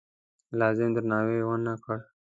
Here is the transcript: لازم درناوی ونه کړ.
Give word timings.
لازم 0.59 0.89
درناوی 0.95 1.39
ونه 1.45 1.73
کړ. 1.83 1.97